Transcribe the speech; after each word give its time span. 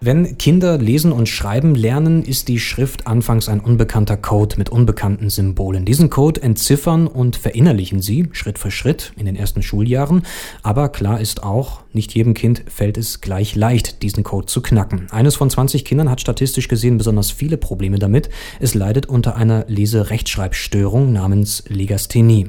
Wenn 0.00 0.36
Kinder 0.36 0.76
lesen 0.76 1.10
und 1.10 1.28
schreiben 1.28 1.74
lernen, 1.74 2.22
ist 2.22 2.48
die 2.48 2.60
Schrift 2.60 3.06
anfangs 3.06 3.48
ein 3.48 3.60
unbekannter 3.60 4.16
Code 4.16 4.56
mit 4.58 4.68
unbekannten 4.68 5.30
Symbolen. 5.30 5.86
Diesen 5.86 6.10
Code 6.10 6.42
entziffern 6.42 7.06
und 7.06 7.36
verinnerlichen 7.36 8.02
sie 8.02 8.28
Schritt 8.32 8.58
für 8.58 8.70
Schritt 8.70 9.12
in 9.16 9.24
den 9.24 9.36
ersten 9.36 9.62
Schuljahren. 9.62 10.22
Aber 10.62 10.90
klar 10.90 11.20
ist 11.20 11.42
auch, 11.42 11.80
nicht 11.94 12.14
jedem 12.14 12.34
Kind 12.34 12.62
fällt 12.68 12.98
es 12.98 13.22
gleich 13.22 13.54
leicht, 13.54 14.02
diesen 14.02 14.22
Code 14.22 14.46
zu 14.46 14.60
knacken. 14.60 15.06
Eines 15.10 15.34
von 15.34 15.48
20 15.48 15.84
Kindern 15.86 16.10
hat 16.10 16.20
statistisch 16.20 16.68
gesehen 16.68 16.98
besonders 16.98 17.30
viele 17.30 17.56
Probleme 17.56 17.98
damit. 17.98 18.28
Es 18.60 18.74
leidet 18.74 19.06
unter 19.06 19.36
einer 19.36 19.64
Lese-Rechtschreibstörung 19.66 21.10
namens 21.12 21.64
Legasthenie. 21.68 22.48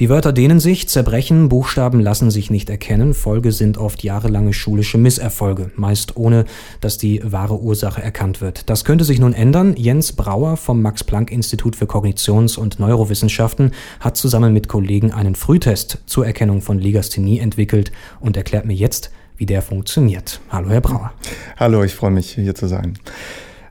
Die 0.00 0.08
Wörter 0.08 0.32
dehnen 0.32 0.58
sich, 0.58 0.88
zerbrechen, 0.88 1.48
Buchstaben 1.48 2.00
lassen 2.00 2.32
sich 2.32 2.50
nicht 2.50 2.68
erkennen. 2.70 3.14
Folge 3.14 3.52
sind 3.52 3.78
oft 3.78 4.02
jahrelange 4.02 4.52
schulische 4.52 4.98
Misserfolge, 4.98 5.70
meist 5.76 6.16
ohne 6.16 6.44
dass 6.80 6.87
die 6.96 7.20
wahre 7.24 7.60
Ursache 7.60 8.02
erkannt 8.02 8.40
wird. 8.40 8.70
Das 8.70 8.84
könnte 8.84 9.04
sich 9.04 9.18
nun 9.18 9.34
ändern. 9.34 9.74
Jens 9.76 10.12
Brauer 10.12 10.56
vom 10.56 10.80
Max-Planck-Institut 10.80 11.76
für 11.76 11.84
Kognitions- 11.84 12.56
und 12.56 12.78
Neurowissenschaften 12.78 13.72
hat 14.00 14.16
zusammen 14.16 14.54
mit 14.54 14.68
Kollegen 14.68 15.12
einen 15.12 15.34
Frühtest 15.34 15.98
zur 16.06 16.26
Erkennung 16.26 16.62
von 16.62 16.78
Legasthenie 16.78 17.40
entwickelt 17.40 17.92
und 18.20 18.36
erklärt 18.36 18.64
mir 18.64 18.74
jetzt, 18.74 19.10
wie 19.36 19.46
der 19.46 19.60
funktioniert. 19.60 20.40
Hallo, 20.48 20.70
Herr 20.70 20.80
Brauer. 20.80 21.12
Hallo, 21.58 21.84
ich 21.84 21.94
freue 21.94 22.10
mich, 22.10 22.30
hier 22.32 22.54
zu 22.54 22.66
sein. 22.66 22.98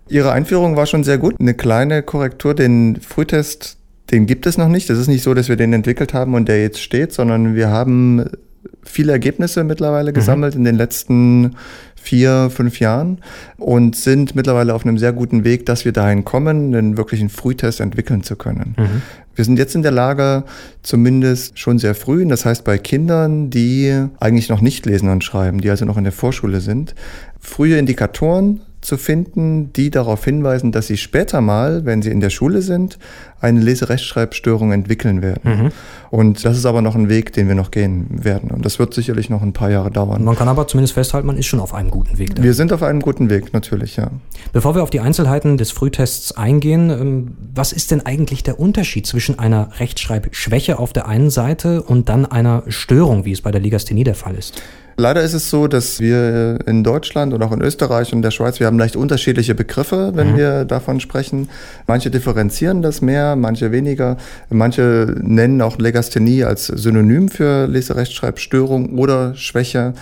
Ihre 0.10 0.32
Einführung 0.32 0.76
war 0.76 0.86
schon 0.86 1.04
sehr 1.04 1.18
gut. 1.18 1.40
Eine 1.40 1.54
kleine 1.54 2.04
Korrektur, 2.04 2.54
den 2.54 3.00
Frühtest, 3.02 3.78
den 4.12 4.26
gibt 4.26 4.46
es 4.46 4.58
noch 4.58 4.70
nicht. 4.70 4.90
Es 4.90 4.98
ist 4.98 5.08
nicht 5.08 5.24
so, 5.24 5.34
dass 5.34 5.50
wir 5.50 5.56
den 5.56 5.74
entwickelt 5.74 6.14
haben 6.14 6.34
und 6.34 6.48
der 6.48 6.62
jetzt 6.62 6.82
steht, 6.82 7.12
sondern 7.14 7.56
wir 7.56 7.70
haben 7.70 8.30
viele 8.84 9.12
Ergebnisse 9.12 9.64
mittlerweile 9.64 10.12
mhm. 10.12 10.16
gesammelt 10.16 10.56
in 10.56 10.64
den 10.64 10.76
letzten 10.76 11.56
vier, 12.08 12.50
fünf 12.50 12.80
Jahren 12.80 13.20
und 13.58 13.98
sind 13.98 14.34
mittlerweile 14.34 14.74
auf 14.74 14.86
einem 14.86 14.98
sehr 14.98 15.12
guten 15.12 15.44
Weg, 15.44 15.66
dass 15.66 15.84
wir 15.84 15.92
dahin 15.92 16.24
kommen, 16.24 16.74
einen 16.74 16.96
wirklichen 16.96 17.28
Frühtest 17.28 17.82
entwickeln 17.82 18.24
zu 18.24 18.38
können. 18.38 18.76
Mhm. 18.78 19.02
Wir 19.36 19.44
sind 19.44 19.60
jetzt 19.60 19.76
in 19.76 19.84
der 19.84 19.92
Lage, 19.92 20.46
zumindest 20.84 21.60
schon 21.60 21.80
sehr 21.80 21.96
früh, 21.96 22.26
das 22.26 22.46
heißt 22.46 22.64
bei 22.64 22.78
Kindern, 22.78 23.50
die 23.50 24.08
eigentlich 24.20 24.48
noch 24.48 24.62
nicht 24.62 24.86
lesen 24.86 25.10
und 25.10 25.24
schreiben, 25.24 25.60
die 25.60 25.70
also 25.70 25.84
noch 25.84 25.98
in 25.98 26.06
der 26.06 26.14
Vorschule 26.14 26.62
sind, 26.62 26.96
frühe 27.40 27.78
Indikatoren 27.78 28.62
zu 28.88 28.98
finden, 28.98 29.74
die 29.74 29.92
darauf 29.92 30.24
hinweisen, 30.24 30.72
dass 30.72 30.88
sie 30.88 30.96
später 30.96 31.42
mal, 31.42 31.84
wenn 31.84 32.02
sie 32.02 32.10
in 32.10 32.22
der 32.22 32.30
Schule 32.30 32.62
sind, 32.62 32.98
eine 33.42 33.60
Leserechtschreibstörung 33.60 34.72
entwickeln 34.72 35.22
werden. 35.22 35.42
Mhm. 35.44 35.72
Und 36.10 36.46
das 36.46 36.58
ist 36.58 36.66
aber 36.66 36.82
noch 36.82 36.96
ein 36.96 37.10
Weg, 37.10 37.34
den 37.34 37.50
wir 37.50 37.56
noch 37.56 37.70
gehen 37.70 38.08
werden. 38.10 38.50
Und 38.50 38.66
das 38.66 38.80
wird 38.80 38.94
sicherlich 38.94 39.30
noch 39.30 39.42
ein 39.42 39.52
paar 39.52 39.70
Jahre 39.70 39.92
dauern. 39.92 40.24
Man 40.24 40.38
kann 40.38 40.48
aber 40.48 40.68
zumindest 40.68 40.94
festhalten, 40.94 41.28
man 41.28 41.38
ist 41.38 41.48
schon 41.48 41.60
auf 41.60 41.74
einem 41.74 41.92
guten 41.92 42.18
Weg. 42.18 42.36
Da. 42.36 42.44
Wir 42.44 42.54
sind 42.54 42.72
auf 42.72 42.82
einem 42.82 43.02
guten 43.02 43.30
Weg, 43.30 43.52
natürlich, 43.52 43.98
ja. 43.98 44.10
Bevor 44.54 44.74
wir 44.74 44.84
auf 44.84 44.90
die 44.90 45.02
Einzelheiten 45.02 45.58
des 45.58 45.72
Frühtests 45.72 46.32
eingehen, 46.38 46.90
ähm, 46.90 47.38
was 47.54 47.74
ist 47.74 47.92
denn 47.92 48.06
eigentlich 48.06 48.44
der 48.44 48.58
Unterschied 48.58 49.06
zwischen 49.06 49.38
einer 49.38 49.70
Rechtschreibschwäche 49.80 50.80
auf 50.80 50.94
der 50.94 51.10
einen 51.10 51.30
Seite 51.30 51.84
und 51.84 52.08
dann 52.08 52.26
einer 52.26 52.64
Störung, 52.70 53.26
wie 53.26 53.34
es 53.34 53.42
bei 53.42 53.52
der 53.52 53.60
Legasthenie 53.60 54.06
der 54.06 54.16
Fall 54.16 54.36
ist? 54.36 54.62
Leider 55.00 55.22
ist 55.22 55.36
es 55.36 55.52
so, 55.52 55.68
dass 55.68 56.00
wir 56.00 56.58
in 56.66 56.84
Deutschland 56.84 57.32
und 57.32 57.44
auch 57.44 57.52
in 57.52 57.62
Österreich 57.62 58.14
und 58.14 58.24
der 58.24 58.32
Schweiz, 58.32 58.60
wir 58.60 58.66
haben 58.66 58.80
leicht 58.80 58.96
unterschiedliche 58.96 59.54
Begriffe, 59.54 60.14
wenn 60.16 60.32
mhm. 60.32 60.38
wir 60.38 60.66
davon 60.66 61.00
sprechen. 61.00 61.50
Manche 61.86 62.10
differenzieren 62.10 62.82
das 62.82 63.02
mehr, 63.02 63.36
manche 63.36 63.72
weniger. 63.72 64.18
Manche 64.50 65.16
nennen 65.22 65.62
auch 65.62 65.78
Legasthenie 65.78 66.46
als 66.46 66.66
Synonym 66.66 67.30
für 67.30 67.68
Leserechtschreibstörung 67.68 68.98
oder 68.98 69.36
Schwäche. 69.36 69.94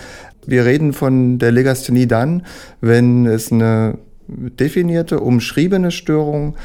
Wir 0.48 0.64
reden 0.64 0.94
von 0.94 1.40
der 1.40 1.52
Legasthenie 1.52 2.08
dann, 2.08 2.46
wenn 2.80 3.26
es 3.26 3.52
eine 3.52 3.98
definierte, 4.28 5.20
umschriebene 5.20 5.92
Störung 5.92 6.56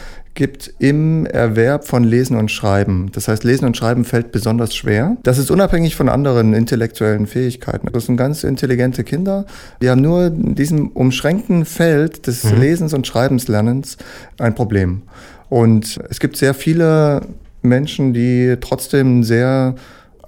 gibt 0.41 0.73
im 0.79 1.27
Erwerb 1.27 1.87
von 1.87 2.03
Lesen 2.03 2.35
und 2.39 2.51
Schreiben. 2.51 3.11
Das 3.13 3.29
heißt, 3.29 3.45
Lesen 3.45 3.67
und 3.67 3.77
Schreiben 3.77 4.07
fällt 4.07 4.33
besonders 4.33 4.75
schwer. 4.75 5.19
Das 5.23 5.37
ist 5.37 5.51
unabhängig 5.51 5.97
von 5.97 6.09
anderen 6.09 6.55
intellektuellen 6.55 7.27
Fähigkeiten. 7.27 7.87
Das 7.93 8.07
sind 8.07 8.17
ganz 8.17 8.43
intelligente 8.43 9.05
Kinder. 9.05 9.45
Die 9.83 9.91
haben 9.91 10.01
nur 10.01 10.29
in 10.29 10.55
diesem 10.55 10.89
umschränkten 10.93 11.67
Feld 11.67 12.27
des 12.27 12.45
mhm. 12.45 12.59
Lesens 12.59 12.95
und 12.95 13.07
Schreibenslernens 13.07 13.99
ein 14.39 14.55
Problem. 14.55 15.03
Und 15.51 16.01
es 16.09 16.21
gibt 16.21 16.39
sehr 16.39 16.55
viele 16.55 17.21
Menschen, 17.61 18.15
die 18.15 18.57
trotzdem 18.63 19.23
sehr 19.25 19.75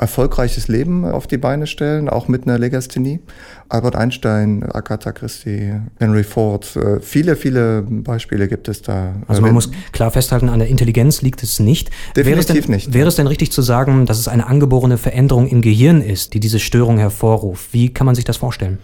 erfolgreiches 0.02 0.66
Leben 0.66 1.04
auf 1.04 1.28
die 1.28 1.38
Beine 1.38 1.68
stellen, 1.68 2.08
auch 2.08 2.26
mit 2.26 2.42
einer 2.42 2.58
Legasthenie. 2.58 3.20
Albert 3.68 3.94
Einstein, 3.94 4.64
Agatha 4.64 5.12
Christie, 5.12 5.74
Henry 5.98 6.24
Ford, 6.24 6.76
äh, 6.76 7.00
viele, 7.00 7.36
viele 7.36 7.82
Beispiele 7.82 8.48
gibt 8.48 8.68
es 8.68 8.82
da. 8.82 9.14
Also 9.28 9.40
man 9.40 9.54
muss 9.54 9.70
klar 9.92 10.10
festhalten, 10.10 10.48
an 10.48 10.58
der 10.58 10.68
Intelligenz 10.68 11.22
liegt 11.22 11.42
es 11.44 11.60
nicht. 11.60 11.90
Definitiv 12.16 12.26
wäre 12.26 12.58
es 12.58 12.66
denn, 12.66 12.74
nicht. 12.74 12.92
Wäre 12.92 13.08
es 13.08 13.14
denn 13.14 13.28
richtig 13.28 13.52
zu 13.52 13.62
sagen, 13.62 14.04
dass 14.04 14.18
es 14.18 14.26
eine 14.26 14.48
angeborene 14.48 14.98
Veränderung 14.98 15.46
im 15.46 15.62
Gehirn 15.62 16.02
ist, 16.02 16.34
die 16.34 16.40
diese 16.40 16.58
Störung 16.58 16.98
hervorruft? 16.98 17.72
Wie 17.72 17.94
kann 17.94 18.04
man 18.04 18.16
sich 18.16 18.24
das 18.24 18.36
vorstellen? 18.36 18.78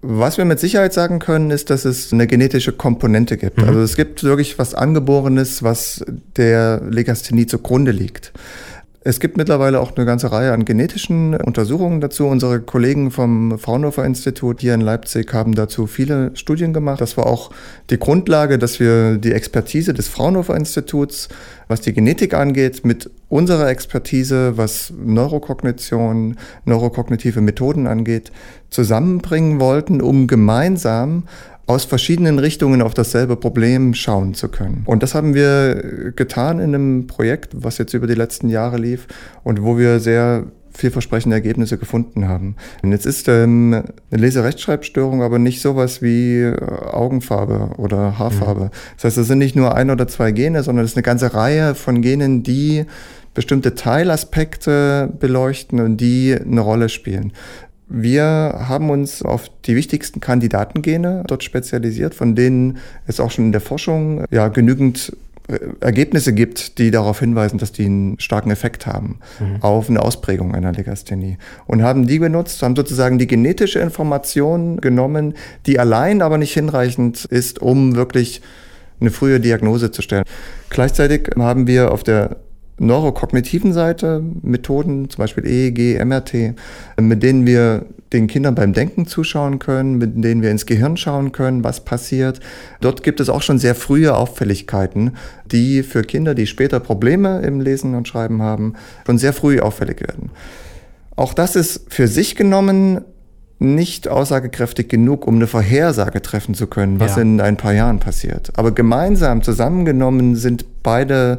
Was 0.00 0.38
wir 0.38 0.44
mit 0.44 0.60
Sicherheit 0.60 0.92
sagen 0.92 1.18
können, 1.18 1.50
ist, 1.50 1.68
dass 1.68 1.84
es 1.84 2.12
eine 2.12 2.26
genetische 2.26 2.72
Komponente 2.72 3.36
gibt. 3.36 3.58
Mhm. 3.58 3.64
Also 3.64 3.80
es 3.80 3.96
gibt 3.96 4.24
wirklich 4.24 4.58
was 4.58 4.74
Angeborenes, 4.74 5.62
was 5.62 6.04
der 6.36 6.80
Legasthenie 6.88 7.46
zugrunde 7.46 7.90
liegt. 7.90 8.32
Es 9.08 9.20
gibt 9.20 9.36
mittlerweile 9.36 9.78
auch 9.78 9.96
eine 9.96 10.04
ganze 10.04 10.32
Reihe 10.32 10.52
an 10.52 10.64
genetischen 10.64 11.36
Untersuchungen 11.36 12.00
dazu. 12.00 12.26
Unsere 12.26 12.58
Kollegen 12.58 13.12
vom 13.12 13.56
Fraunhofer 13.56 14.04
Institut 14.04 14.62
hier 14.62 14.74
in 14.74 14.80
Leipzig 14.80 15.32
haben 15.32 15.54
dazu 15.54 15.86
viele 15.86 16.32
Studien 16.34 16.72
gemacht. 16.72 17.00
Das 17.00 17.16
war 17.16 17.26
auch 17.26 17.52
die 17.88 18.00
Grundlage, 18.00 18.58
dass 18.58 18.80
wir 18.80 19.18
die 19.18 19.30
Expertise 19.30 19.94
des 19.94 20.08
Fraunhofer 20.08 20.56
Instituts, 20.56 21.28
was 21.68 21.82
die 21.82 21.92
Genetik 21.92 22.34
angeht, 22.34 22.84
mit 22.84 23.08
unserer 23.28 23.68
Expertise, 23.68 24.56
was 24.56 24.92
Neurokognition, 24.98 26.34
neurokognitive 26.64 27.40
Methoden 27.40 27.86
angeht, 27.86 28.32
zusammenbringen 28.70 29.60
wollten, 29.60 30.02
um 30.02 30.26
gemeinsam 30.26 31.28
aus 31.66 31.84
verschiedenen 31.84 32.38
Richtungen 32.38 32.80
auf 32.80 32.94
dasselbe 32.94 33.36
Problem 33.36 33.92
schauen 33.92 34.34
zu 34.34 34.48
können. 34.48 34.82
Und 34.86 35.02
das 35.02 35.14
haben 35.14 35.34
wir 35.34 36.12
getan 36.14 36.60
in 36.60 36.74
einem 36.74 37.06
Projekt, 37.08 37.52
was 37.54 37.78
jetzt 37.78 37.92
über 37.92 38.06
die 38.06 38.14
letzten 38.14 38.48
Jahre 38.48 38.78
lief 38.78 39.08
und 39.42 39.62
wo 39.62 39.76
wir 39.76 39.98
sehr 39.98 40.44
vielversprechende 40.76 41.34
Ergebnisse 41.34 41.78
gefunden 41.78 42.28
haben. 42.28 42.56
Und 42.82 42.92
jetzt 42.92 43.06
ist 43.06 43.28
ähm, 43.28 43.82
eine 44.10 44.20
Leserechtschreibstörung 44.20 45.22
aber 45.22 45.38
nicht 45.38 45.60
sowas 45.60 46.02
wie 46.02 46.42
äh, 46.42 46.56
Augenfarbe 46.92 47.70
oder 47.78 48.18
Haarfarbe. 48.18 48.64
Mhm. 48.66 48.70
Das 48.96 49.04
heißt, 49.04 49.18
es 49.18 49.26
sind 49.26 49.38
nicht 49.38 49.56
nur 49.56 49.74
ein 49.74 49.90
oder 49.90 50.06
zwei 50.06 50.32
Gene, 50.32 50.62
sondern 50.62 50.84
es 50.84 50.92
ist 50.92 50.96
eine 50.96 51.02
ganze 51.02 51.34
Reihe 51.34 51.74
von 51.74 52.02
Genen, 52.02 52.42
die 52.42 52.84
bestimmte 53.34 53.74
Teilaspekte 53.74 55.12
beleuchten 55.18 55.80
und 55.80 55.98
die 55.98 56.34
eine 56.34 56.60
Rolle 56.60 56.88
spielen. 56.88 57.32
Wir 57.88 58.64
haben 58.68 58.90
uns 58.90 59.22
auf 59.22 59.48
die 59.64 59.76
wichtigsten 59.76 60.20
Kandidatengene 60.20 61.22
dort 61.26 61.44
spezialisiert, 61.44 62.14
von 62.14 62.34
denen 62.34 62.78
es 63.06 63.20
auch 63.20 63.30
schon 63.30 63.46
in 63.46 63.52
der 63.52 63.60
Forschung 63.60 64.24
ja 64.30 64.48
genügend 64.48 65.16
äh, 65.48 65.58
Ergebnisse 65.80 66.32
gibt, 66.32 66.78
die 66.78 66.90
darauf 66.90 67.20
hinweisen, 67.20 67.58
dass 67.58 67.70
die 67.70 67.84
einen 67.84 68.18
starken 68.18 68.50
Effekt 68.50 68.86
haben 68.86 69.20
mhm. 69.38 69.62
auf 69.62 69.88
eine 69.88 70.02
Ausprägung 70.02 70.54
einer 70.54 70.72
Legasthenie. 70.72 71.38
Und 71.66 71.82
haben 71.82 72.08
die 72.08 72.18
benutzt, 72.18 72.60
haben 72.62 72.74
sozusagen 72.74 73.18
die 73.18 73.28
genetische 73.28 73.78
Information 73.78 74.78
genommen, 74.78 75.34
die 75.66 75.78
allein 75.78 76.22
aber 76.22 76.38
nicht 76.38 76.54
hinreichend 76.54 77.24
ist, 77.26 77.62
um 77.62 77.94
wirklich 77.94 78.42
eine 79.00 79.10
frühe 79.10 79.38
Diagnose 79.38 79.92
zu 79.92 80.02
stellen. 80.02 80.24
Gleichzeitig 80.70 81.30
haben 81.38 81.66
wir 81.66 81.92
auf 81.92 82.02
der 82.02 82.36
neurokognitiven 82.78 83.72
Seite 83.72 84.22
Methoden, 84.42 85.08
zum 85.08 85.22
Beispiel 85.22 85.46
EEG, 85.46 86.04
MRT, 86.04 86.54
mit 87.00 87.22
denen 87.22 87.46
wir 87.46 87.86
den 88.12 88.26
Kindern 88.26 88.54
beim 88.54 88.72
Denken 88.72 89.06
zuschauen 89.06 89.58
können, 89.58 89.98
mit 89.98 90.22
denen 90.22 90.42
wir 90.42 90.50
ins 90.50 90.66
Gehirn 90.66 90.96
schauen 90.96 91.32
können, 91.32 91.64
was 91.64 91.84
passiert. 91.84 92.40
Dort 92.80 93.02
gibt 93.02 93.20
es 93.20 93.28
auch 93.28 93.42
schon 93.42 93.58
sehr 93.58 93.74
frühe 93.74 94.14
Auffälligkeiten, 94.14 95.16
die 95.50 95.82
für 95.82 96.02
Kinder, 96.02 96.34
die 96.34 96.46
später 96.46 96.78
Probleme 96.78 97.40
im 97.40 97.60
Lesen 97.60 97.94
und 97.94 98.06
Schreiben 98.06 98.42
haben, 98.42 98.74
schon 99.06 99.18
sehr 99.18 99.32
früh 99.32 99.60
auffällig 99.60 100.00
werden. 100.00 100.30
Auch 101.16 101.32
das 101.32 101.56
ist 101.56 101.86
für 101.88 102.08
sich 102.08 102.36
genommen 102.36 103.00
nicht 103.58 104.06
aussagekräftig 104.06 104.88
genug, 104.88 105.26
um 105.26 105.36
eine 105.36 105.46
Vorhersage 105.46 106.20
treffen 106.20 106.54
zu 106.54 106.66
können, 106.66 107.00
was 107.00 107.16
ja. 107.16 107.22
in 107.22 107.40
ein 107.40 107.56
paar 107.56 107.72
Jahren 107.72 108.00
passiert. 108.00 108.52
Aber 108.56 108.72
gemeinsam 108.72 109.42
zusammengenommen 109.42 110.36
sind 110.36 110.82
beide 110.82 111.38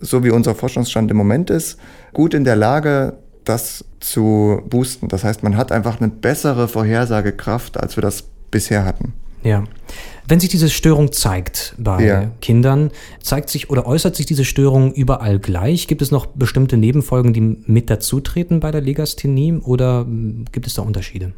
so 0.00 0.24
wie 0.24 0.30
unser 0.30 0.54
Forschungsstand 0.54 1.10
im 1.10 1.16
Moment 1.16 1.50
ist, 1.50 1.78
gut 2.12 2.34
in 2.34 2.44
der 2.44 2.56
Lage, 2.56 3.14
das 3.44 3.84
zu 4.00 4.62
boosten. 4.68 5.08
Das 5.08 5.24
heißt, 5.24 5.42
man 5.42 5.56
hat 5.56 5.72
einfach 5.72 6.00
eine 6.00 6.08
bessere 6.08 6.68
Vorhersagekraft, 6.68 7.78
als 7.78 7.96
wir 7.96 8.02
das 8.02 8.24
bisher 8.50 8.84
hatten. 8.84 9.12
Ja. 9.42 9.64
Wenn 10.26 10.40
sich 10.40 10.48
diese 10.48 10.70
Störung 10.70 11.12
zeigt 11.12 11.74
bei 11.76 12.02
ja. 12.02 12.30
Kindern, 12.40 12.90
zeigt 13.20 13.50
sich 13.50 13.68
oder 13.68 13.86
äußert 13.86 14.16
sich 14.16 14.24
diese 14.24 14.44
Störung 14.46 14.94
überall 14.94 15.38
gleich? 15.38 15.86
Gibt 15.86 16.00
es 16.00 16.10
noch 16.10 16.26
bestimmte 16.26 16.78
Nebenfolgen, 16.78 17.34
die 17.34 17.40
mit 17.40 17.90
dazutreten 17.90 18.60
bei 18.60 18.70
der 18.70 18.80
Legasthenie 18.80 19.58
oder 19.58 20.00
hm, 20.00 20.46
gibt 20.50 20.66
es 20.66 20.74
da 20.74 20.82
Unterschiede? 20.82 21.34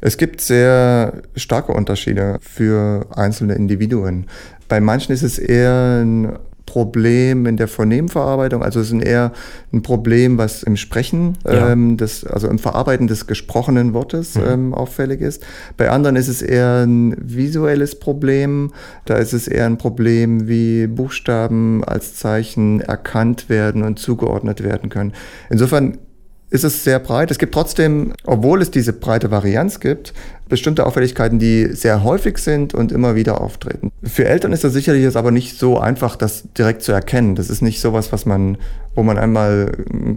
Es 0.00 0.16
gibt 0.16 0.40
sehr 0.40 1.22
starke 1.36 1.72
Unterschiede 1.72 2.38
für 2.40 3.06
einzelne 3.14 3.54
Individuen. 3.54 4.26
Bei 4.68 4.80
manchen 4.80 5.12
ist 5.12 5.22
es 5.22 5.38
eher 5.38 6.02
ein 6.02 6.38
Problem 6.66 7.46
in 7.46 7.56
der 7.56 7.68
Phonемverarbeitung, 7.68 8.62
also 8.62 8.80
es 8.80 8.90
ist 8.90 9.02
eher 9.02 9.32
ein 9.72 9.82
Problem, 9.82 10.38
was 10.38 10.62
im 10.62 10.76
Sprechen, 10.76 11.36
ja. 11.44 11.70
ähm, 11.70 11.96
des, 11.96 12.24
also 12.24 12.48
im 12.48 12.58
Verarbeiten 12.58 13.06
des 13.06 13.26
gesprochenen 13.26 13.92
Wortes 13.94 14.34
mhm. 14.34 14.42
ähm, 14.46 14.74
auffällig 14.74 15.20
ist. 15.20 15.44
Bei 15.76 15.90
anderen 15.90 16.16
ist 16.16 16.28
es 16.28 16.42
eher 16.42 16.84
ein 16.86 17.16
visuelles 17.20 17.98
Problem, 17.98 18.72
da 19.04 19.16
ist 19.16 19.32
es 19.32 19.46
eher 19.46 19.66
ein 19.66 19.78
Problem, 19.78 20.48
wie 20.48 20.86
Buchstaben 20.86 21.84
als 21.84 22.14
Zeichen 22.14 22.80
erkannt 22.80 23.48
werden 23.48 23.82
und 23.82 23.98
zugeordnet 23.98 24.62
werden 24.62 24.90
können. 24.90 25.12
Insofern 25.50 25.98
ist 26.54 26.62
es 26.62 26.84
sehr 26.84 27.00
breit. 27.00 27.32
Es 27.32 27.38
gibt 27.38 27.52
trotzdem, 27.52 28.12
obwohl 28.24 28.62
es 28.62 28.70
diese 28.70 28.92
breite 28.92 29.32
Varianz 29.32 29.80
gibt, 29.80 30.14
bestimmte 30.48 30.86
Auffälligkeiten, 30.86 31.40
die 31.40 31.66
sehr 31.72 32.04
häufig 32.04 32.38
sind 32.38 32.74
und 32.74 32.92
immer 32.92 33.16
wieder 33.16 33.40
auftreten. 33.40 33.90
Für 34.04 34.26
Eltern 34.26 34.52
ist 34.52 34.62
das 34.62 34.72
sicherlich 34.72 35.02
jetzt 35.02 35.16
aber 35.16 35.32
nicht 35.32 35.58
so 35.58 35.80
einfach, 35.80 36.14
das 36.14 36.44
direkt 36.56 36.82
zu 36.82 36.92
erkennen. 36.92 37.34
Das 37.34 37.50
ist 37.50 37.60
nicht 37.60 37.80
sowas, 37.80 38.12
was 38.12 38.24
man, 38.24 38.56
wo 38.94 39.02
man 39.02 39.18
einmal 39.18 39.72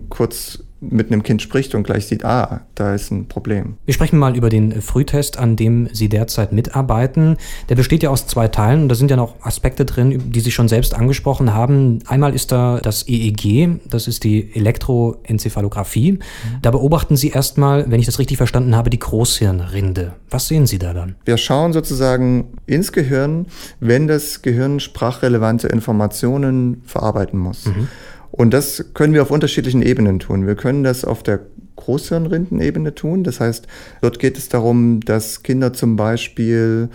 kurz 0.09 0.59
mit 0.79 1.11
einem 1.11 1.23
Kind 1.23 1.41
spricht 1.41 1.73
und 1.75 1.83
gleich 1.83 2.05
sieht, 2.05 2.23
ah, 2.23 2.61
da 2.75 2.93
ist 2.93 3.11
ein 3.11 3.27
Problem. 3.27 3.77
Wir 3.85 3.93
sprechen 3.93 4.19
mal 4.19 4.35
über 4.35 4.49
den 4.49 4.81
Frühtest, 4.81 5.39
an 5.39 5.55
dem 5.55 5.89
Sie 5.91 6.07
derzeit 6.07 6.53
mitarbeiten. 6.53 7.37
Der 7.69 7.75
besteht 7.75 8.03
ja 8.03 8.09
aus 8.09 8.27
zwei 8.27 8.47
Teilen 8.47 8.83
und 8.83 8.89
da 8.89 8.95
sind 8.95 9.09
ja 9.09 9.17
noch 9.17 9.35
Aspekte 9.41 9.85
drin, 9.85 10.31
die 10.31 10.39
Sie 10.39 10.51
schon 10.51 10.67
selbst 10.67 10.93
angesprochen 10.93 11.53
haben. 11.53 11.99
Einmal 12.05 12.33
ist 12.33 12.51
da 12.51 12.79
das 12.81 13.07
EEG, 13.07 13.79
das 13.89 14.07
ist 14.07 14.23
die 14.23 14.53
Elektroenzephalographie. 14.53 16.13
Mhm. 16.13 16.21
Da 16.61 16.71
beobachten 16.71 17.17
Sie 17.17 17.29
erstmal, 17.29 17.89
wenn 17.89 17.99
ich 17.99 18.05
das 18.05 18.19
richtig 18.19 18.37
verstanden 18.37 18.75
habe, 18.75 18.89
die 18.89 18.99
Großhirnrinde. 18.99 20.13
Was 20.29 20.47
sehen 20.47 20.67
Sie 20.67 20.77
da 20.77 20.93
dann? 20.93 21.15
Wir 21.25 21.37
schauen 21.37 21.73
sozusagen 21.73 22.49
ins 22.67 22.91
Gehirn, 22.91 23.47
wenn 23.79 24.07
das 24.07 24.41
Gehirn 24.43 24.79
sprachrelevante 24.79 25.67
Informationen 25.67 26.81
verarbeiten 26.85 27.39
muss. 27.39 27.65
Mhm. 27.65 27.87
Und 28.31 28.53
das 28.53 28.85
können 28.93 29.13
wir 29.13 29.21
auf 29.21 29.31
unterschiedlichen 29.31 29.81
Ebenen 29.81 30.19
tun. 30.19 30.45
Wir 30.45 30.55
können 30.55 30.83
das 30.83 31.05
auf 31.05 31.23
der 31.23 31.39
Großhirnrindenebene 31.75 32.93
tun. 32.95 33.23
Das 33.23 33.39
heißt, 33.39 33.67
dort 34.01 34.19
geht 34.19 34.37
es 34.37 34.49
darum, 34.49 34.99
dass 35.01 35.43
Kinder 35.43 35.73
zum 35.73 35.95
Beispiel 35.95 36.89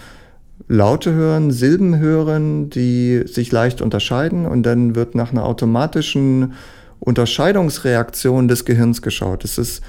Laute 0.69 1.13
hören, 1.13 1.51
Silben 1.51 1.99
hören, 1.99 2.71
die 2.71 3.23
sich 3.27 3.51
leicht 3.51 3.81
unterscheiden 3.81 4.47
und 4.47 4.63
dann 4.65 4.95
wird 4.95 5.15
nach 5.15 5.33
einer 5.33 5.45
automatischen 5.45 6.53
Unterscheidungsreaktion 7.01 8.47
des 8.47 8.65
Gehirns 8.65 9.03
geschaut. 9.03 9.45
Es 9.45 9.59
ist 9.59 9.83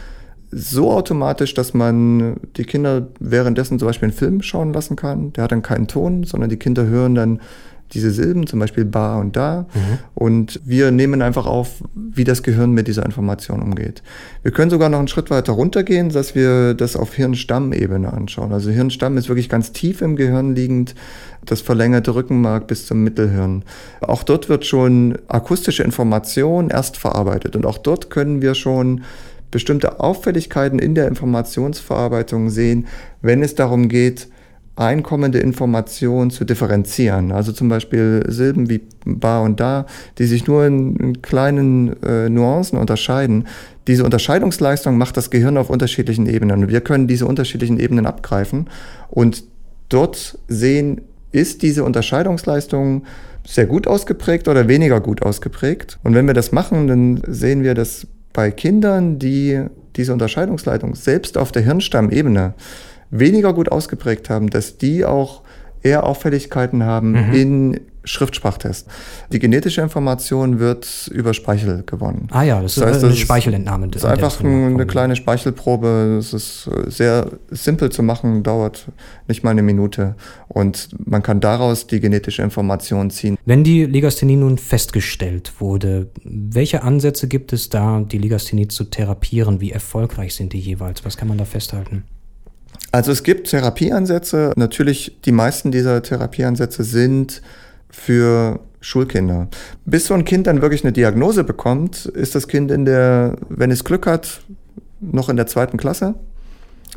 so 0.50 0.92
automatisch, 0.92 1.54
dass 1.54 1.74
man 1.74 2.38
die 2.58 2.64
Kinder 2.64 3.08
währenddessen 3.20 3.80
zum 3.80 3.88
Beispiel 3.88 4.10
einen 4.10 4.18
Film 4.18 4.42
schauen 4.42 4.74
lassen 4.74 4.96
kann. 4.96 5.34
Der 5.34 5.44
hat 5.44 5.52
dann 5.52 5.62
keinen 5.62 5.88
Ton, 5.88 6.24
sondern 6.24 6.50
die 6.50 6.58
Kinder 6.58 6.86
hören 6.86 7.16
dann 7.16 7.40
diese 7.92 8.12
Silben, 8.12 8.48
zum 8.48 8.60
Beispiel 8.60 8.86
bar 8.86 9.20
und 9.20 9.36
da. 9.36 9.68
Mhm. 9.74 10.00
Und 10.16 10.62
wir 10.66 10.92
nehmen 10.92 11.22
einfach 11.22 11.46
auf, 11.46 11.84
wie 11.94 12.24
das 12.24 12.42
Gehirn 12.42 12.72
mit 12.72 12.88
dieser 12.88 13.06
Information 13.06 13.62
umgeht. 13.62 14.02
Wir 14.42 14.52
können 14.52 14.72
sogar 14.72 14.90
noch 14.90 15.00
einen 15.00 15.08
Schritt 15.08 15.30
weiter 15.30 15.54
runtergehen, 15.54 16.10
dass 16.10 16.34
wir 16.34 16.74
das 16.74 16.96
auf 16.96 17.14
Hirnstammebene 17.14 18.12
anschauen. 18.12 18.52
Also 18.52 18.72
Hirnstamm 18.72 19.18
ist 19.18 19.28
wirklich 19.28 19.50
ganz 19.50 19.72
tief 19.72 20.02
im 20.02 20.16
Gehirn 20.16 20.56
liegend, 20.56 20.96
das 21.46 21.62
verlängerte 21.62 22.16
Rückenmark 22.16 22.68
bis 22.68 22.88
zum 22.88 23.04
Mittelhirn. 23.04 23.64
Auch 24.02 24.24
dort 24.24 24.50
wird 24.50 24.66
schon 24.66 25.20
akustische 25.28 25.84
Information 25.84 26.70
erst 26.70 26.98
verarbeitet. 26.98 27.56
Und 27.56 27.66
auch 27.66 27.78
dort 27.78 28.10
können 28.10 28.42
wir 28.42 28.56
schon 28.56 29.04
bestimmte 29.52 30.00
Auffälligkeiten 30.00 30.80
in 30.80 30.96
der 30.96 31.08
Informationsverarbeitung 31.08 32.50
sehen, 32.50 32.88
wenn 33.22 33.44
es 33.44 33.54
darum 33.54 33.88
geht, 33.88 34.28
einkommende 34.76 35.40
Informationen 35.40 36.32
zu 36.32 36.46
differenzieren. 36.46 37.32
Also 37.32 37.52
zum 37.52 37.70
Beispiel 37.70 38.24
Silben 38.28 38.70
wie 38.70 38.82
bar 39.06 39.44
und 39.44 39.60
da, 39.60 39.86
die 40.18 40.26
sich 40.26 40.48
nur 40.48 40.66
in, 40.66 40.96
in 40.96 41.22
kleinen 41.22 42.02
äh, 42.02 42.30
Nuancen 42.30 42.80
unterscheiden. 42.80 43.48
Diese 43.88 44.04
Unterscheidungsleistung 44.04 44.98
macht 44.98 45.18
das 45.18 45.30
Gehirn 45.30 45.58
auf 45.58 45.70
unterschiedlichen 45.70 46.26
Ebenen. 46.26 46.64
Und 46.64 46.70
wir 46.70 46.82
können 46.82 47.08
diese 47.08 47.28
unterschiedlichen 47.28 47.80
Ebenen 47.80 48.06
abgreifen 48.06 48.70
und 49.10 49.44
dort 49.90 50.40
sehen, 50.48 51.02
ist 51.32 51.62
diese 51.62 51.84
Unterscheidungsleistung 51.84 53.04
sehr 53.46 53.66
gut 53.66 53.88
ausgeprägt 53.88 54.48
oder 54.48 54.68
weniger 54.68 55.02
gut 55.02 55.22
ausgeprägt. 55.22 56.00
Und 56.04 56.16
wenn 56.16 56.28
wir 56.28 56.34
das 56.34 56.52
machen, 56.52 56.88
dann 56.88 57.22
sehen 57.28 57.64
wir, 57.64 57.74
dass 57.74 58.08
bei 58.32 58.50
Kindern, 58.52 59.20
die 59.20 59.66
diese 59.96 60.14
Unterscheidungsleitung 60.14 60.96
selbst 60.96 61.38
auf 61.38 61.52
der 61.52 61.62
Hirnstammebene 61.64 62.54
weniger 63.14 63.54
gut 63.54 63.72
ausgeprägt 63.72 64.30
haben, 64.30 64.50
dass 64.50 64.78
die 64.78 65.06
auch 65.06 65.42
eher 65.82 66.06
Auffälligkeiten 66.06 66.84
haben 66.84 67.12
mhm. 67.12 67.34
in 67.34 67.80
Schriftsprachtests. 68.06 68.90
Die 69.32 69.40
genetische 69.40 69.82
Information 69.82 70.60
wird 70.60 71.10
über 71.14 71.34
Speichel 71.34 71.84
gewonnen. 71.86 72.28
Ah 72.32 72.44
ja, 72.44 72.62
das, 72.62 72.76
das 72.76 72.86
heißt, 72.86 72.98
ist 72.98 73.04
eine 73.04 73.16
Speichelentnahme. 73.16 73.88
Das 73.88 74.04
ist 74.04 74.10
einfach 74.10 74.44
eine 74.44 74.86
kleine 74.86 75.16
Speichelprobe. 75.16 76.18
Es 76.20 76.34
ist 76.34 76.70
sehr 76.88 77.32
simpel 77.50 77.92
zu 77.92 78.04
machen, 78.04 78.44
dauert 78.44 78.88
nicht 79.30 79.44
mal 79.44 79.52
eine 79.52 79.62
Minute. 79.62 80.16
Und 80.50 80.90
man 81.06 81.24
kann 81.24 81.40
daraus 81.40 81.88
die 81.88 82.02
genetische 82.02 82.42
Information 82.42 83.10
ziehen. 83.10 83.38
Wenn 83.46 83.64
die 83.64 83.86
Legasthenie 83.86 84.36
nun 84.36 84.58
festgestellt 84.58 85.54
wurde, 85.60 86.10
welche 86.26 86.84
Ansätze 86.84 87.30
gibt 87.30 87.54
es 87.54 87.70
da, 87.70 88.02
die 88.02 88.18
Legasthenie 88.18 88.68
zu 88.68 88.84
therapieren? 88.84 89.62
Wie 89.62 89.72
erfolgreich 89.72 90.36
sind 90.36 90.52
die 90.52 90.60
jeweils? 90.60 91.06
Was 91.06 91.16
kann 91.16 91.30
man 91.30 91.38
da 91.38 91.46
festhalten? 91.46 92.04
Also 92.94 93.12
es 93.12 93.24
gibt 93.24 93.50
Therapieansätze. 93.50 94.54
Natürlich, 94.56 95.18
die 95.26 95.32
meisten 95.32 95.72
dieser 95.72 96.04
Therapieansätze 96.04 96.84
sind 96.84 97.42
für 97.90 98.60
Schulkinder. 98.82 99.48
Bis 99.84 100.06
so 100.06 100.14
ein 100.14 100.26
Kind 100.26 100.46
dann 100.46 100.62
wirklich 100.62 100.84
eine 100.84 100.94
Diagnose 100.94 101.44
bekommt, 101.44 102.06
ist 102.06 102.36
das 102.36 102.48
Kind 102.48 102.70
in 102.70 102.86
der, 102.86 103.36
wenn 103.50 103.72
es 103.72 103.84
Glück 103.84 104.06
hat, 104.06 104.42
noch 105.02 105.28
in 105.30 105.38
der 105.38 105.48
zweiten 105.48 105.78
Klasse. 105.78 106.14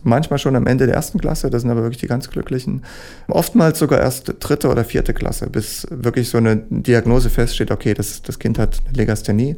Manchmal 0.02 0.38
schon 0.38 0.54
am 0.54 0.66
Ende 0.66 0.84
der 0.84 0.96
ersten 0.96 1.18
Klasse, 1.18 1.48
das 1.48 1.62
sind 1.62 1.70
aber 1.70 1.80
wirklich 1.80 2.00
die 2.00 2.08
ganz 2.08 2.28
Glücklichen. 2.28 2.84
Oftmals 3.28 3.78
sogar 3.78 3.98
erst 3.98 4.34
dritte 4.38 4.68
oder 4.68 4.84
vierte 4.84 5.14
Klasse, 5.14 5.48
bis 5.48 5.86
wirklich 5.90 6.28
so 6.28 6.36
eine 6.36 6.58
Diagnose 6.68 7.30
feststeht, 7.30 7.70
okay, 7.70 7.94
das, 7.94 8.20
das 8.20 8.38
Kind 8.38 8.58
hat 8.58 8.82
eine 8.86 8.98
Legasthenie. 8.98 9.56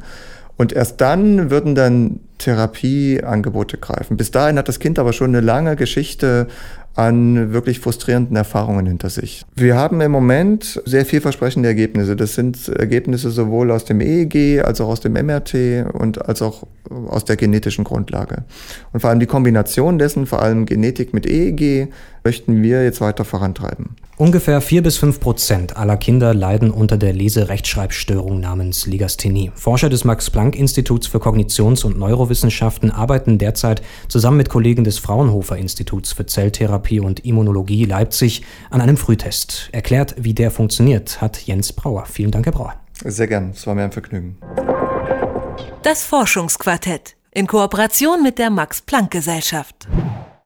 Und 0.59 0.73
erst 0.73 0.99
dann 0.99 1.51
würden 1.51 1.73
dann 1.73 2.19
Therapieangebote 2.37 3.77
greifen. 3.77 4.17
Bis 4.17 4.29
dahin 4.29 4.57
hat 4.57 4.67
das 4.67 4.79
Kind 4.79 4.99
aber 4.99 5.13
schon 5.13 5.29
eine 5.29 5.39
lange 5.39 5.77
Geschichte 5.77 6.47
an 6.95 7.53
wirklich 7.53 7.79
frustrierenden 7.79 8.35
Erfahrungen 8.35 8.85
hinter 8.85 9.09
sich. 9.09 9.45
Wir 9.55 9.77
haben 9.77 10.01
im 10.01 10.11
Moment 10.11 10.81
sehr 10.83 11.05
vielversprechende 11.05 11.69
Ergebnisse. 11.69 12.17
Das 12.17 12.35
sind 12.35 12.67
Ergebnisse 12.67 13.29
sowohl 13.31 13.71
aus 13.71 13.85
dem 13.85 14.01
EEG 14.01 14.61
als 14.65 14.81
auch 14.81 14.89
aus 14.89 14.99
dem 14.99 15.13
MRT 15.13 15.93
und 15.93 16.27
als 16.27 16.41
auch 16.41 16.67
aus 17.07 17.23
der 17.23 17.37
genetischen 17.37 17.85
Grundlage. 17.85 18.43
Und 18.91 18.99
vor 18.99 19.11
allem 19.11 19.21
die 19.21 19.27
Kombination 19.27 19.97
dessen, 19.97 20.25
vor 20.25 20.41
allem 20.41 20.65
Genetik 20.65 21.13
mit 21.13 21.25
EEG, 21.25 21.87
möchten 22.25 22.61
wir 22.61 22.83
jetzt 22.83 22.99
weiter 22.99 23.23
vorantreiben. 23.23 23.95
Ungefähr 24.19 24.59
4 24.59 24.83
bis 24.83 24.97
5 24.97 25.21
Prozent 25.21 25.77
aller 25.77 25.95
Kinder 25.95 26.33
leiden 26.33 26.71
unter 26.71 26.97
der 26.97 27.13
Leserechtschreibstörung 27.13 28.41
namens 28.41 28.85
Legasthenie. 28.85 29.49
Forscher 29.55 29.87
des 29.87 30.03
Max-Planck-Instituts 30.03 31.07
für 31.07 31.19
Kognitions- 31.19 31.85
und 31.85 31.97
Neurowissenschaften 31.97 32.91
arbeiten 32.91 33.37
derzeit 33.37 33.81
zusammen 34.09 34.35
mit 34.35 34.49
Kollegen 34.49 34.83
des 34.83 34.99
Fraunhofer-Instituts 34.99 36.11
für 36.11 36.25
Zelltherapie 36.25 36.99
und 36.99 37.23
Immunologie 37.23 37.85
Leipzig 37.85 38.43
an 38.69 38.81
einem 38.81 38.97
Frühtest. 38.97 39.69
Erklärt, 39.71 40.15
wie 40.17 40.33
der 40.33 40.51
funktioniert, 40.51 41.21
hat 41.21 41.41
Jens 41.47 41.71
Brauer. 41.71 42.03
Vielen 42.05 42.31
Dank, 42.31 42.45
Herr 42.45 42.51
Brauer. 42.51 42.73
Sehr 43.05 43.27
gern, 43.27 43.51
es 43.51 43.65
war 43.65 43.73
mir 43.73 43.83
ein 43.83 43.93
Vergnügen. 43.93 44.37
Das 45.83 46.03
Forschungsquartett 46.03 47.15
in 47.31 47.47
Kooperation 47.47 48.21
mit 48.21 48.37
der 48.37 48.49
Max-Planck-Gesellschaft. 48.49 49.87